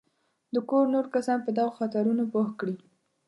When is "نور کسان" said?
0.93-1.37